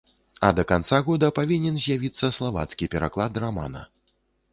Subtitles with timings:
[0.45, 3.83] А да канца года павінен з'явіцца славацкі пераклад рамана.